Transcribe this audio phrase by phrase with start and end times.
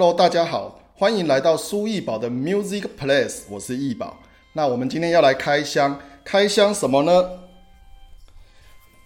[0.00, 4.16] Hello，大家好，欢迎来到苏易宝的 Music Place，我是易宝。
[4.54, 7.28] 那我们今天要来开箱，开箱什么呢？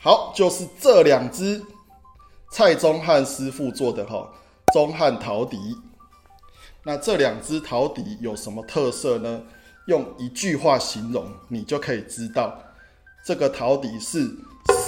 [0.00, 1.62] 好，就是这两只
[2.50, 4.32] 蔡宗汉师傅做的哈，
[4.72, 5.58] 中汉陶笛。
[6.84, 9.42] 那这两只陶笛有什么特色呢？
[9.88, 12.58] 用一句话形容，你就可以知道，
[13.22, 14.26] 这个陶笛是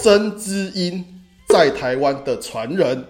[0.02, 1.04] 生之音
[1.50, 3.04] 在台湾的传人。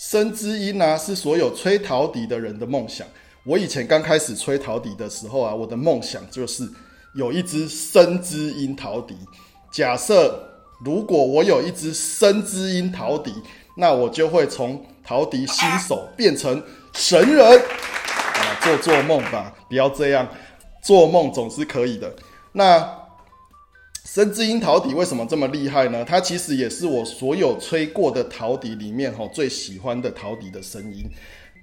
[0.00, 3.06] 生之音呢，是所有吹陶笛的人的梦想。
[3.44, 6.66] 我以前刚开始吹陶笛的时候啊，我的梦想就是
[7.14, 9.14] 有一支生之音陶笛。
[9.70, 10.42] 假设
[10.82, 13.30] 如果我有一支生之音陶笛，
[13.76, 16.62] 那我就会从陶笛新手变成
[16.94, 18.56] 神人啊！
[18.62, 20.26] 做做梦吧，不要这样。
[20.82, 22.10] 做梦总是可以的。
[22.52, 22.99] 那
[24.12, 26.04] 生之音陶笛为什么这么厉害呢？
[26.04, 31.08] 它其实也是我所有吹过的陶笛里面哈最喜欢的陶笛的声音。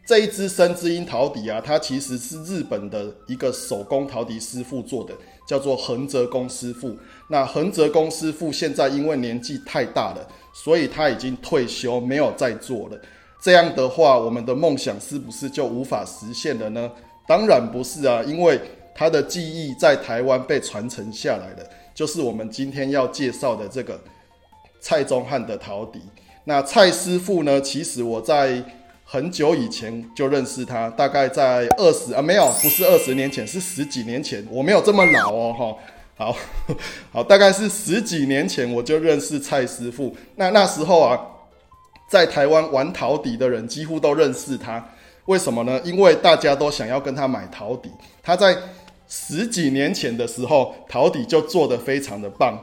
[0.05, 5.13] 这一支生之音陶笛啊，它其实是日本的一个手工陶笛师傅做的，
[5.45, 6.95] 叫做横泽公师傅。
[7.27, 12.97] 那横泽公师傅现在因为年纪太大了，所以他已经退休，没有再做了。
[13.41, 16.89] 这样的话，我们的梦想是不是就无法实现了呢？
[17.27, 18.57] 当然不是啊，因为
[18.95, 23.99] 他的技艺在台湾被传承下来了，就是我们今天要介绍的这个
[24.79, 25.99] 蔡宗汉的陶笛。
[26.43, 27.59] 那蔡师傅呢？
[27.59, 28.63] 其实我在
[29.03, 34.45] 很久以前就认识他，大概在二十啊，没有，不是二十年前，是十几年前。
[34.51, 35.75] 我没有这么老哦，哈。
[36.15, 36.35] 好
[37.11, 40.15] 好，大概是十几年前我就认识蔡师傅。
[40.35, 41.19] 那那时候啊，
[42.07, 44.87] 在台湾玩陶笛的人几乎都认识他。
[45.25, 45.81] 为什么呢？
[45.83, 47.89] 因为大家都想要跟他买陶笛。
[48.21, 48.55] 他在
[49.07, 52.57] 十几年前的时候，陶笛就做得非常的棒，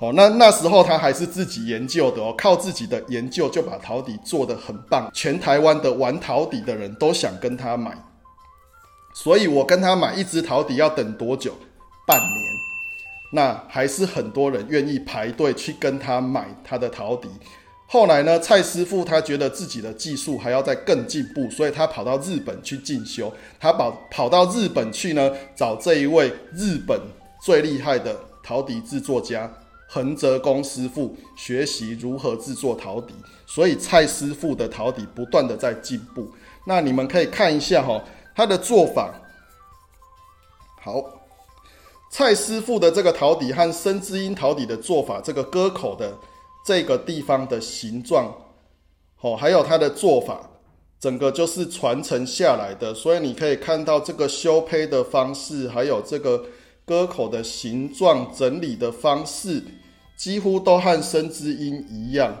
[0.00, 7.96] 哦，那那时候他还是自己研究的哦，靠自己的研究就把陶笛做得很棒，全台湾的玩陶笛的人都想跟他买，
[9.14, 11.54] 所以我跟他买一支陶笛要等多久？
[12.06, 12.54] 半年，
[13.32, 17.28] 那还是很多人愿意排队去跟他买他的陶笛。
[17.90, 23.32] 后来呢，蔡师傅他觉得自己的技术还要再更进步，所以他跑到日本去进修。
[23.58, 27.00] 他跑跑到日本去呢，找这一位日本
[27.42, 29.50] 最厉害的陶笛制作家
[29.88, 33.14] 横泽公师傅学习如何制作陶笛。
[33.46, 36.30] 所以蔡师傅的陶笛不断的在进步。
[36.66, 39.14] 那你们可以看一下哈，他的做法。
[40.82, 41.02] 好，
[42.10, 46.12] 蔡师傅的这个陶笛和生之音陶笛的做法，这个歌口的。
[46.68, 48.30] 这个地方的形状，
[49.22, 50.50] 哦，还有它的做法，
[51.00, 52.92] 整个就是传承下来的。
[52.92, 56.44] 所以你可以看到这个修胚的方式，还有这个
[56.84, 59.64] 割口的形状整理的方式，
[60.18, 62.36] 几乎都和生之音一样。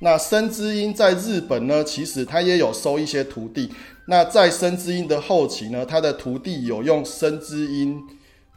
[0.00, 3.70] 那生之音在日本呢，其实他也有收一些徒弟。
[4.06, 8.02] 那在生之音的后期呢，他的徒弟有用生之音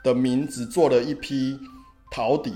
[0.03, 1.59] 的名字做了一批
[2.09, 2.51] 陶笛。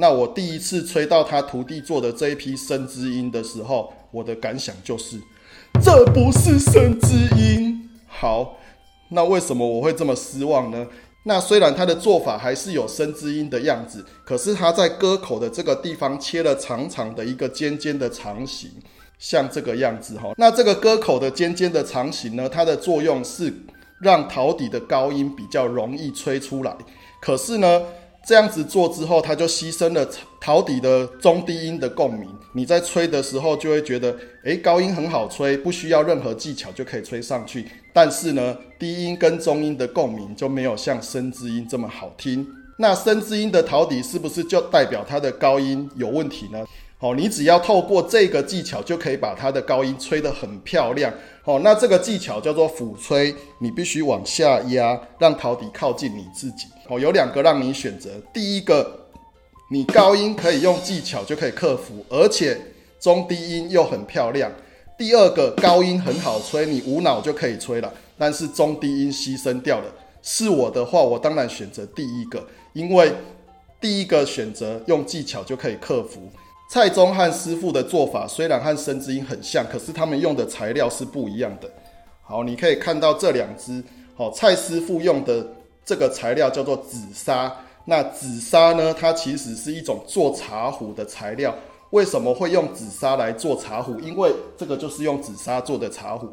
[0.00, 5.20] 那我第一次吹到他徒弟做的这一批生之音的时候，我的感想就是，
[5.82, 7.90] 这不是生之音。
[8.06, 8.56] 好，
[9.10, 10.86] 那为什么我会这么失望呢？
[11.24, 18.70] 那虽然他的做法还是有生之音的样子，可是他在割口的这个地方切了长长的一个尖尖的长形，
[19.18, 20.32] 像这个样子哈。
[20.36, 23.52] 那这个割口的尖尖的长形呢，它的作用是
[24.00, 26.72] 让陶笛的高音比较容易吹出来。
[27.20, 27.82] 可是呢？
[28.28, 30.06] 这样子做之后，它就牺牲了
[30.38, 32.28] 陶笛的中低音的共鸣。
[32.52, 37.64] 你在吹的时候就会觉得，诶，高音很好吹，不需要任何技巧就可以吹上去。
[37.90, 42.46] 但是呢，低音跟中音的共鸣就没有像声之音这么好听。
[42.76, 46.66] 那声之音的陶笛是不是就代表它的高音有问题呢？
[47.00, 51.14] 好，你只要透过这个技巧就可以把它的高音吹得很漂亮。
[51.44, 56.66] 好，那这个技巧叫做俯吹，你必须往下压，让陶笛靠近你自己。
[56.88, 58.10] 哦，有两个让你选择。
[58.34, 59.06] 第一个，
[59.70, 62.60] 你高音可以用技巧就可以克服，而且
[62.98, 64.50] 中低音又很漂亮。
[64.98, 69.84] 第二个，高音很好吹，你无脑就可以吹了，但是中低音牺牲掉了。
[70.20, 73.12] 是我的话，我当然选择第一个，因为
[73.80, 76.28] 第一个选择用技巧就可以克服。
[76.68, 81.70] 蔡宗和师傅的做法虽然和生之音很像，可是他们用的材料是不一样的。
[82.22, 83.82] 好，你可以看到这两只，
[84.14, 85.46] 好，蔡师傅用的。
[85.82, 87.50] 这个材料叫做紫砂，
[87.86, 88.92] 那紫砂呢？
[88.92, 91.54] 它其实是一种做茶壶的材料。
[91.88, 93.98] 为什么会用紫砂来做茶壶？
[94.00, 96.28] 因为这个就是用紫砂做的茶壶。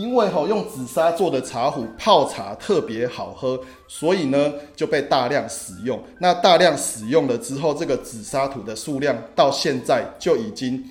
[0.00, 6.02] 因为哈用紫砂做的茶壶泡茶特别好喝，所以呢就被大量使用。
[6.18, 10.82] 那大量使用了之后，这个紫砂土的数量到现在就已经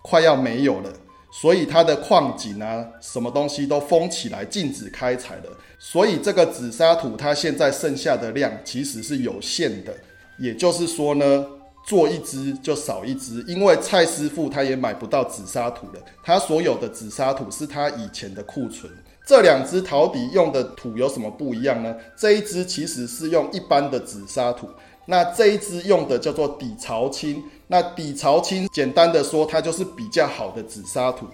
[0.00, 0.90] 快要没有了。
[1.30, 5.56] 所以它的矿井啊，什么东西都封起来，禁止开采了。
[5.78, 9.94] 所以这个紫砂土它现在剩下的量其实是有限的，
[10.38, 11.46] 也就是说呢，
[11.90, 18.88] 做一支就少一支，因为蔡师傅他也买不到紫砂土了，他所有的紫砂土是他以前的库存。
[19.26, 21.96] 这两支陶笛用的土有什么不一样呢？
[22.16, 24.68] 这一支其实是用一般的紫砂土，
[25.06, 27.42] 那这一支用的叫做底槽青。
[27.66, 31.26] 那底槽青简单的说，它就是比较好的紫砂土。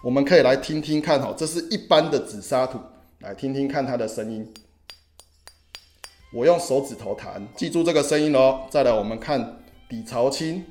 [0.00, 2.78] 我们可以来听听看，哈，这是一般的紫砂土，
[3.18, 4.48] 来听听看它的声音。
[6.32, 8.60] 我用手指头弹，记住这个声音哦。
[8.70, 9.58] 再来，我们看
[9.88, 10.64] 底槽青。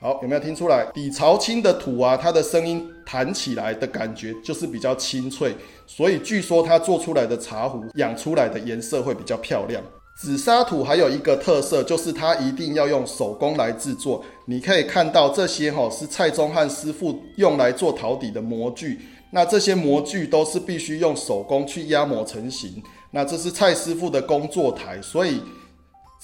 [0.00, 0.84] 好，有没有听出来？
[0.92, 5.56] 底槽青的土啊，它的声音弹起来的感觉就是比较清脆，
[5.86, 9.82] 所以据说它做出来的茶壶养出来的颜色会比较漂亮。
[10.20, 14.22] 紫砂土还有一个特色，就是它一定要用手工来制作。
[14.46, 22.82] 你可以看到这些哈是蔡宗汉师傅用来做陶底的模具，那这些模具都是必须用手工去压模成型。
[23.10, 25.40] 那这是蔡师傅的工作台，所以。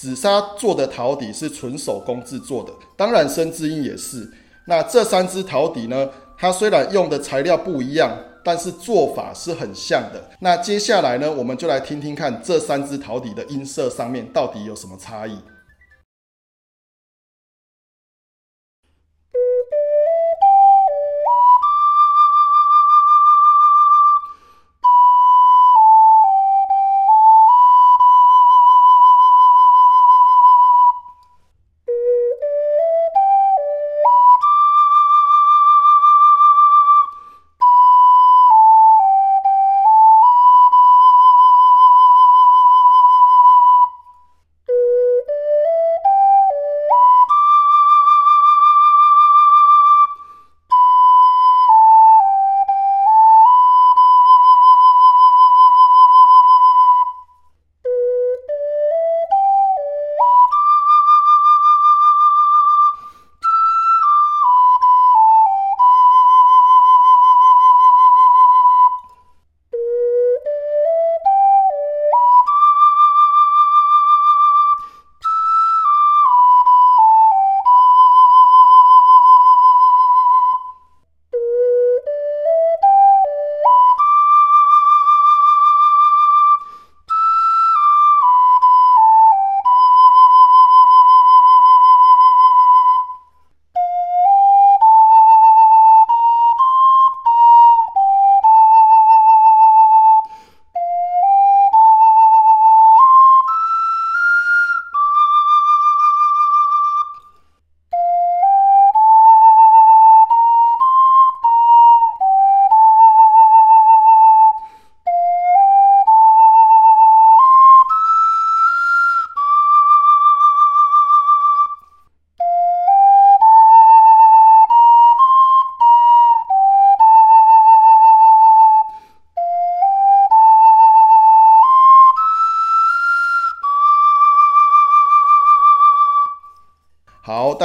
[0.00, 4.26] 紫砂做的陶底是纯手工制作的，当然生之音也是。
[4.64, 6.08] 那这三支陶底呢？
[6.38, 8.11] 它虽然用的材料不一样，
[8.43, 10.31] 但是做法是很像的。
[10.38, 15.37] 那接下来呢，我们就来听听看这三支陶底的音色上面到底有什么差异。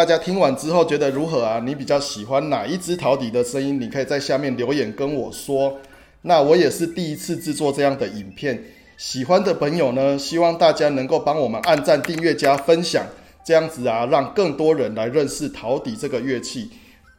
[0.06, 1.60] 大家听完之后觉得如何啊？
[1.66, 3.82] 你比较喜欢哪一支陶笛的声音？
[3.82, 5.80] 你可以在下面留言跟我说。
[6.22, 8.66] 那我也是第一次制作这样的影片，
[8.98, 13.04] 喜欢的朋友呢，希望大家能够帮我们按赞、订阅、加分享，
[13.44, 16.70] 这样子啊，让更多人来认识陶笛这个乐器，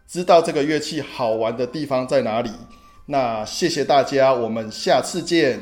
[0.07, 2.52] 知道这个乐器好玩的地方在哪里。
[3.07, 5.59] 那谢谢大家，我们下次见。